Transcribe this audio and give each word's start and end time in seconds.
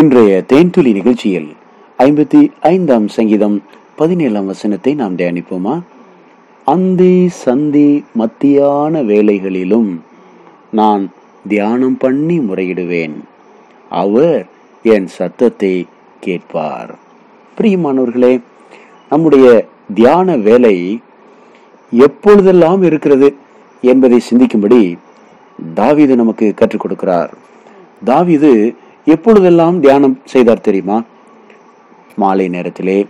இன்றைய 0.00 0.44
தேன்துளி 0.52 0.92
நிகழ்ச்சியில் 0.92 1.52
ஐம்பத்தி 1.98 2.52
ஐந்தாம் 2.60 3.08
சங்கீதம் 3.08 3.62
பதினேழாம் 3.96 4.46
வசனத்தை 4.46 4.94
நாம் 4.94 5.16
தியானிப்போமா? 5.16 5.80
அந்தி 6.64 7.28
சந்தி 7.28 8.04
மத்தியான 8.12 9.02
வேலைகளிலும் 9.02 10.00
நான் 10.70 11.10
தியானம் 11.48 11.96
பண்ணி 11.96 12.38
முறையிடுவேன். 12.38 13.12
அவர் 13.88 14.46
என் 14.82 15.06
சத்தத்தை 15.06 15.86
கேட்பார். 16.20 16.98
பிரியமானவர்களே 17.60 18.42
நம்முடைய 19.10 19.66
தியான 19.94 20.36
வேலை 20.36 21.00
எப்பொழுதெல்லாம் 21.90 22.82
இருக்கிறது 22.82 23.36
என்பதை 23.80 24.20
சிந்திக்கும்படி 24.30 24.98
தாவீது 25.74 26.16
நமக்கு 26.16 26.54
கற்றுக் 26.54 26.86
கொடுக்கிறார். 26.86 27.32
தாவீது 28.04 28.74
எப்பொழுதெல்லாம் 29.04 29.80
தியானம் 29.80 30.20
செய்தார் 30.24 30.60
தெரியுமா? 30.60 31.02
மாலை 32.16 32.48
நேரத்திலே 32.48 33.06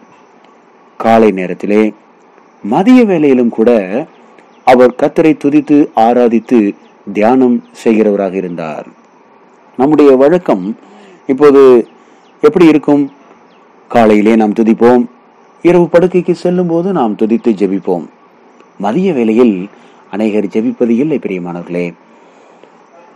காலை 0.96 1.30
நேரத்திலே 1.30 1.92
மதிய 2.62 3.04
வேளையிலும் 3.04 3.48
கூட 3.48 3.70
அவர் 4.64 4.94
கத்தரை 5.02 5.32
துதித்து 5.36 5.78
ஆராதித்து 5.96 6.74
தியானம் 7.12 7.64
செய்கிறவராக 7.84 8.34
இருந்தார். 8.34 8.86
நம்முடைய 9.76 10.16
வழக்கம் 10.16 10.76
இப்போது 11.26 11.88
எப்படி 12.40 12.66
இருக்கும்? 12.66 13.12
காலையிலே 13.88 14.36
நாம் 14.36 14.52
துதிப்போம் 14.52 15.04
இரவு 15.62 15.88
படுக்கைக்கு 15.92 16.32
செல்லும் 16.32 16.66
போது 16.66 16.92
நாம் 16.92 17.16
துதித்து 17.16 17.50
ஜெபிப்போம். 17.60 18.06
மதிய 18.78 19.12
வேளையில் 19.12 19.68
அநேகர் 20.10 20.54
ஜெபிப்பது 20.54 20.88
இல்லை 20.88 21.18
பிரியமானவர்களே. 21.18 21.94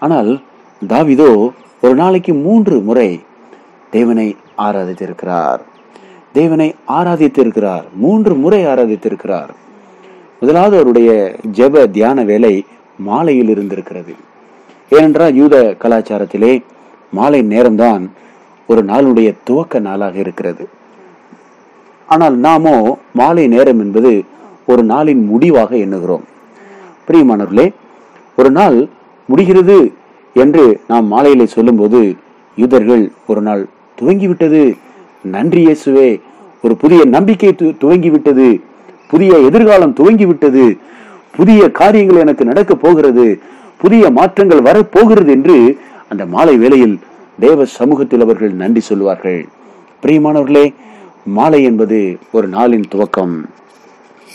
ஆனால் 0.00 0.42
தாவிதோ 0.88 1.30
ஒரு 1.80 1.94
நாளைக்கு 1.94 2.34
மூன்று 2.34 2.80
முறை 2.80 3.20
தேவனை 3.90 4.36
ஆராதித்திருக்கிறார். 4.58 5.58
தேவனை 6.32 6.74
ஆராதித்திருக்கிறார். 6.88 7.82
மூன்று 7.94 8.34
முறை 8.34 8.64
ஆராதித்திருக்கிறார். 8.64 9.48
முதலாவது 10.40 10.74
அவருடைய 10.76 11.36
ஜெப 11.52 11.90
தியான 11.90 12.22
வேலை 12.22 12.66
மாலையில் 12.98 13.48
இருந்திருக்கிறது. 13.48 14.14
ஏனென்றால் 14.90 15.34
யூத 15.34 15.76
கலாச்சாரத்திலே 15.78 16.64
மாலை 17.10 17.42
நேரம்தான் 17.42 18.10
ஒரு 18.66 18.84
நாளுடைய 18.84 19.34
துவக்க 19.44 19.78
நாளாக 19.78 20.18
இருக்கிறது. 20.18 20.68
ஆனால் 22.06 22.36
நாமோ 22.36 22.98
மாலை 23.14 23.46
நேரம் 23.46 23.78
என்பது 23.78 24.24
ஒரு 24.66 24.84
நாளின் 24.84 25.24
முடிவாக 25.24 25.76
எண்ணுகிறோம். 25.76 26.24
பிரியமானவர்களே 27.06 27.74
ஒரு 28.36 28.50
நாள் 28.50 28.88
முடிகிறது 29.26 29.92
என்று 30.38 30.80
நாம் 30.88 31.06
மாலையிலே 31.06 31.46
சொல்லும்போது 31.46 32.16
யூதர்கள் 32.56 33.12
ஒரு 33.26 33.40
நாள் 33.40 33.66
துவங்கிவிட்டது. 34.00 34.76
நன்றி 35.22 35.66
இயேசுவே. 35.66 36.20
ஒரு 36.62 36.76
புதிய 36.76 37.04
நம்பிக்கை 37.04 37.48
து- 37.48 37.76
துவங்கிவிட்டது. 37.80 38.60
புதிய 39.08 39.38
எதிர்காலம் 39.38 39.94
துவங்கிவிட்டது. 39.94 40.78
புதிய 41.36 41.70
காரியங்கள் 41.70 42.16
எனக்கு 42.16 42.44
நடக்க 42.44 42.74
போகிறது. 42.74 43.40
புதிய 43.78 44.10
மாற்றங்கள் 44.10 44.60
வரப்போகிறது 44.60 45.30
என்று 45.30 45.78
அந்த 46.08 46.26
மாலை 46.26 46.56
வேளையில் 46.56 46.98
தேவ 47.40 47.64
சமூகத்தில் 47.64 48.20
அவர்கள் 48.20 48.52
நன்றி 48.52 48.80
சொல்வார்கள் 48.80 49.48
பிரியமானவர்களே 50.02 50.74
மாலை 51.24 51.62
என்பது 51.62 52.18
ஒரு 52.32 52.48
நாளின் 52.48 52.84
துவக்கம். 52.94 53.44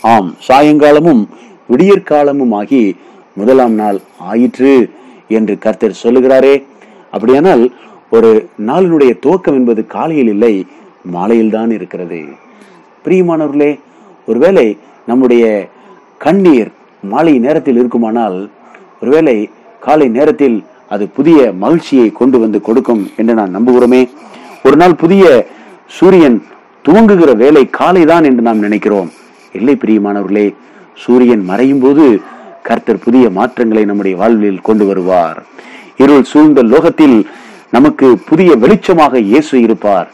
ஆம் 0.02 0.34
சாயங்காலமும் 0.48 1.26
விடியற்காலமும் 1.72 2.54
ஆகி 2.54 2.96
முதலாம் 3.32 3.72
நாள் 3.72 4.00
ஆயிற்று. 4.18 4.90
என்று 5.28 5.58
கர்த்தர் 5.58 6.00
சொல்லுகிறாரே. 6.02 6.64
அப்படியானால் 7.10 7.72
ஒரு 8.10 8.48
நாளினுடைய 8.66 9.12
துவக்கம் 9.26 9.54
என்பது 9.54 9.86
காலையில் 9.86 10.26
இல்லை 10.26 10.66
மாலையில் 11.02 11.50
தான் 11.50 11.70
இருக்கிறது. 11.70 12.24
பிரியமானவர்களே 13.04 13.80
ஒருவேளை 14.26 14.78
நம்முடைய 15.06 15.68
கண்ணீர் 16.18 16.70
மாலை 17.02 17.38
நேரத்தில் 17.38 17.74
இருக்குமானால் 17.74 18.50
ஒருவேளை 19.00 19.50
காலை 19.80 20.08
நேரத்தில் 20.08 20.64
அது 20.88 21.08
புதிய 21.08 21.52
மகிழ்ச்சியை 21.52 22.12
கொண்டு 22.12 22.38
வந்து 22.38 22.60
கொடுக்கும் 22.60 23.10
என்று 23.16 23.34
நான் 23.34 23.56
நம்புகிறோமே. 23.56 24.08
ஒரு 24.64 24.76
நாள் 24.76 24.94
புதிய 24.94 25.46
சூரியன் 25.86 26.42
துவங்குகிற 26.88 27.36
வேலை 27.36 27.70
காலைதான் 27.70 28.24
என்று 28.24 28.42
நாம் 28.42 28.58
நினைக்கிறோம். 28.58 29.10
இல்லை 29.52 29.74
பிரியமானவர்களே 29.74 30.54
சூரியன் 30.94 31.44
மறையும் 31.44 31.80
போது 31.80 32.20
கர்த்தர் 32.66 33.04
புதிய 33.06 33.24
மாற்றங்களை 33.38 33.84
நம்முடைய 33.90 34.14
வாழ்வில் 34.20 34.64
கொண்டு 34.68 34.84
வருவார். 34.90 35.38
இருள் 36.02 36.28
சூழ்ந்த 36.32 36.60
லோகத்தில் 36.74 37.16
நமக்கு 37.76 38.06
புதிய 38.28 38.50
வெளிச்சமாக 38.62 39.20
இயேசு 39.30 39.54
இருப்பார். 39.66 40.08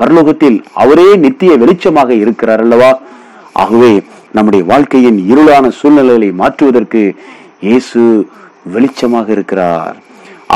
பரலோகத்தில் 0.00 0.58
அவரே 0.82 1.08
நித்திய 1.24 1.52
வெளிச்சமாக 1.62 2.10
இருக்கிறார் 2.22 2.62
அல்லவா? 2.64 2.90
ஆகவே 3.62 3.92
நம்முடைய 4.36 4.62
வாழ்க்கையின் 4.72 5.18
இருளான 5.30 5.66
சூழ்நிலைகளை 5.78 6.28
மாற்றுவதற்கு 6.40 7.02
இயேசு 7.68 8.02
வெளிச்சமாக 8.74 9.28
இருக்கிறார். 9.36 9.96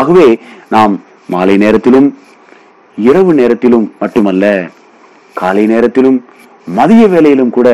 ஆகவே 0.00 0.28
நாம் 0.74 0.94
மாலை 1.34 1.56
நேரத்திலும் 1.64 2.08
இரவு 3.08 3.32
நேரத்திலும் 3.40 3.86
மட்டுமல்ல 4.00 4.46
காலை 5.40 5.64
நேரத்திலும் 5.66 6.18
மதிய 6.78 7.04
வேளையிலும் 7.12 7.54
கூட 7.56 7.68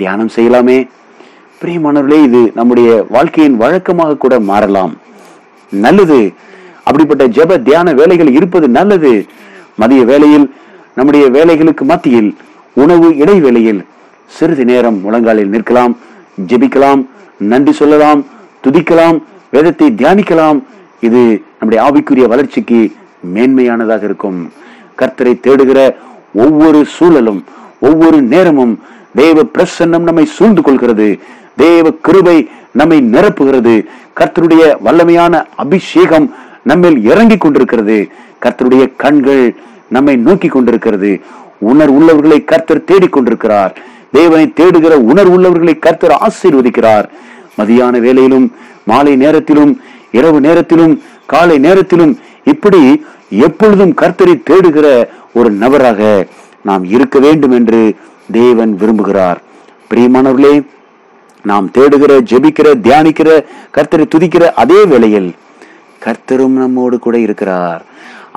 தியானம் 0.00 0.34
செய்யலாமே. 0.36 0.78
பிரியமானவர்களே 1.62 2.22
இது 2.22 2.52
நம்முடைய 2.54 3.06
வாழ்க்கையின் 3.08 3.56
வழக்கமாக 3.56 4.16
கூட 4.16 4.40
மாறலாம். 4.40 4.96
நல்லது. 5.70 6.32
அப்படிப்பட்ட 6.84 7.26
ஜெப 7.26 7.62
தியான 7.62 7.92
வேலைகள் 7.92 8.30
இருப்பது 8.30 8.68
நல்லது. 8.68 9.26
மதிய 9.76 10.04
வேளையில் 10.04 10.54
நம்முடைய 10.94 11.30
வேலைகளுக்கு 11.30 11.80
மத்தியில் 11.80 12.36
உணவு 12.72 13.16
இடைவேளையில் 13.16 13.84
சிறிது 14.26 14.64
நேரம் 14.64 15.00
முழங்காலில் 15.02 15.50
நிற்கலாம் 15.50 15.96
ஜெபிக்கலாம் 16.46 17.06
நன்றி 17.38 17.72
சொல்லலாம் 17.72 18.26
துதிக்கலாம் 18.64 19.22
வேதத்தை 19.50 19.90
தியானிக்கலாம். 19.90 20.62
இது 21.00 21.42
நம்முடைய 21.60 21.80
ஆவிக்குரிய 21.84 22.28
வளர்ச்சிக்கு 22.28 22.92
மேன்மையானதாக 23.34 24.02
இருக்கும். 24.02 24.52
கர்த்தரை 24.98 25.38
தேடுகிற 25.40 25.94
ஒவ்வொரு 26.34 26.84
சூழலும் 26.84 27.44
ஒவ்வொரு 27.80 28.22
நேரமும் 28.22 28.80
தேவ 29.14 29.42
பிரசன்னம் 29.42 30.00
நம்மை 30.00 30.24
சூழ்ந்து 30.24 30.62
கொள்கிறது. 30.62 31.18
தேவ 31.56 31.90
கிருபை 31.90 32.48
நம்மை 32.72 32.98
நிரப்புகிறது. 32.98 33.84
கர்த்தருடைய 34.20 34.76
வல்லமையான 34.84 35.44
அபிஷேகம் 35.56 36.34
நம்மில் 36.62 37.04
இறங்கிக் 37.04 37.40
கொண்டிருக்கிறது. 37.40 38.08
கர்த்தருடைய 38.42 38.92
கண்கள் 38.96 39.54
நம்மை 39.88 40.16
நோக்கி 40.16 40.48
கொண்டிருக்கிறது. 40.48 41.20
உணர் 41.58 41.88
உள்ளவர்களை 41.88 42.44
கர்த்தர் 42.44 42.84
தேடிக் 42.84 43.12
கொண்டிருக்கிறார். 43.12 43.78
தேவனை 44.12 44.52
தேடுகிற 44.56 44.90
உணர் 44.90 45.26
உள்ளவர்களை 45.26 45.78
கர்த்தர் 45.78 46.18
ஆசீர்வதிக்கிறார். 46.28 47.08
மதியான 47.58 48.00
வேலையிலும் 48.00 48.52
மாலை 48.84 49.16
நேரத்திலும் 49.16 49.80
இரவு 50.10 50.40
நேரத்திலும் 50.40 51.02
காலை 51.26 51.58
நேரத்திலும் 51.58 52.18
இப்படி 52.44 53.04
எப்பொழுதும் 53.30 53.94
கர்த்தரை 54.00 54.42
தேடுகிற 54.50 55.08
ஒரு 55.34 55.50
நபராக 55.50 56.26
நாம் 56.62 56.84
இருக்க 56.84 57.18
வேண்டும் 57.18 57.50
என்று 57.50 57.96
தேவன் 58.32 58.76
விரும்புகிறார். 58.80 59.36
பிரியமானவர்களே 59.90 60.62
நாம் 61.50 61.68
தேடுகிற 61.76 62.12
ஜெபிக்கிற 62.30 62.68
தியானிக்கிற 62.86 63.30
கர்த்தரை 63.76 64.04
துதிக்கிற 64.14 64.44
அதே 64.62 64.80
வேளையில் 64.90 65.30
கர்த்தரும் 66.04 66.58
நம்மோடு 66.60 66.96
கூட 66.98 67.16
இருக்கிறார். 67.26 67.82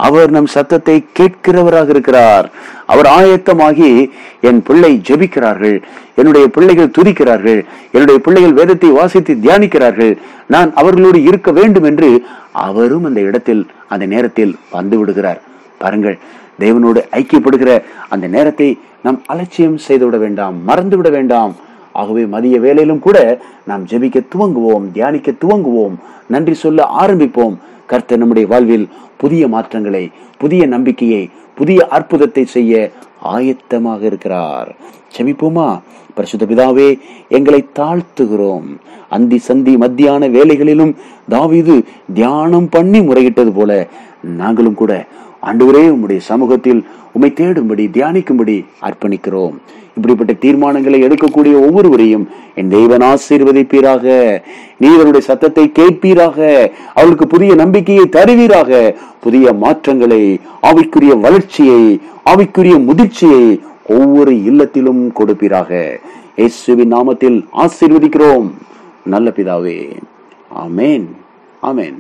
அவர் 0.06 0.30
நம் 0.36 0.50
சத்தத்தை 0.54 0.96
கேட்கிறவராக 1.18 1.90
இருக்கிறார். 1.94 2.48
அவர் 2.94 3.08
ஆயத்தமாகி 3.18 3.90
என் 4.48 4.60
பிள்ளை 4.68 4.92
ஜெபிக்கிறார்கள் 5.08 5.78
என்னுடைய 6.20 6.46
பிள்ளைகள் 6.56 6.96
துதிக்கிறார்கள் 6.98 7.60
என்னுடைய 7.92 8.18
பிள்ளைகள் 8.26 8.58
வேதத்தை 8.60 8.90
வாசித்து 9.00 9.34
தியானிக்கிறார்கள் 9.44 10.14
நான் 10.54 10.72
அவர்களோடு 10.82 11.20
இருக்க 11.30 11.52
வேண்டும் 11.60 11.88
என்று 11.92 12.10
அவரும் 12.68 13.06
அந்த 13.10 13.22
இடத்தில் 13.30 13.64
அந்த 13.94 14.06
நேரத்தில் 14.14 14.54
வந்து 14.76 14.98
விடுகிறார். 15.00 15.40
பாருங்கள் 15.84 16.18
தேவனோடு 16.64 17.00
ஐக்கியப்படுகிற 17.20 17.72
அந்த 18.14 18.26
நேரத்தை 18.36 18.68
நாம் 19.06 19.20
அலட்சியம் 19.32 19.80
செய்துவிட 19.88 20.18
வேண்டாம் 20.26 20.56
மறந்து 20.70 20.98
விட 20.98 21.10
வேண்டாம். 21.18 21.54
ஆகவே 22.02 22.24
மதிய 22.34 22.56
வேலையிலும் 22.66 23.04
கூட 23.06 23.18
நாம் 23.70 23.88
ஜெபிக்க 23.92 24.18
துவங்குவோம் 24.34 24.86
தியானிக்க 24.96 25.32
துவங்குவோம் 25.44 25.96
நன்றி 26.34 26.56
சொல்ல 26.64 26.88
ஆரம்பிப்போம். 27.02 27.56
கர்த்தர் 27.92 28.22
நம்முடைய 28.22 28.46
வாழ்வில் 28.52 28.86
புதிய 29.22 29.44
மாற்றங்களை 29.56 30.06
புதிய 30.44 30.64
நம்பிக்கையை 30.74 31.24
புதிய 31.60 31.80
அற்புதத்தை 31.98 32.44
செய்ய 32.56 32.74
ஆயத்தமாக 33.34 34.02
இருக்கிறார். 34.10 34.70
செமிப்போமா 35.16 35.68
பரிசுத்த 36.18 36.44
பிதாவே 36.50 36.90
எங்களை 37.38 37.62
தாழ்த்துகிறோம். 37.80 38.68
அந்தி 39.16 39.38
சந்தி 39.48 39.74
மத்தியான 39.84 40.28
வேலைகளிலும் 40.36 40.94
தாவிது 41.34 41.76
தியானம் 42.18 42.70
பண்ணி 42.76 43.00
முறையிட்டது 43.08 43.52
போல 43.58 43.72
நாங்களும் 44.42 44.80
கூட 44.82 44.94
ஆண்டவரே 45.46 45.96
உம்முடைய 45.96 46.18
சமூகத்தில் 46.18 46.86
உமை 47.14 47.34
தேடும்படி 47.36 47.88
தியானிக்கும்படி 47.88 48.66
அர்ப்பணிக்கிறோம். 48.82 49.58
இப்படிப்பட்ட 49.96 50.34
தீர்மானங்களை 50.34 51.02
எடுக்கக்கூடிய 51.04 51.54
ஒவ்வொருவரையும் 51.56 52.30
என் 52.56 52.70
தெய்வன் 52.70 53.02
ஆசீர்வதிப்பீராக. 53.02 54.42
நீதனுடைய 54.82 55.18
சத்தத்தை 55.18 55.72
கேட்பீராக. 55.80 56.70
அவளுக்கு 56.96 57.28
புதிய 57.28 57.56
நம்பிக்கையை 57.56 58.06
தருவீராக. 58.06 58.96
புதிய 59.22 59.54
மாற்றங்களை 59.54 60.40
ஆவிக்குரிய 60.62 61.20
வளர்ச்சியை 61.20 62.02
ஆவிக்குரிய 62.26 62.84
முதிர்ச்சியை 62.84 63.60
ஒவ்வொரு 63.88 64.44
இல்லத்திலும் 64.44 65.14
கொடுப்பீராக. 65.14 66.00
இயேசுவின் 66.36 66.94
நாமத்தில் 66.94 67.46
ஆசீர்வதிக்கிறோம். 67.58 68.52
நல்ல 69.06 69.32
பிதாவே. 69.36 69.96
ஆமேன். 70.56 71.06
ஆமேன். 71.64 71.96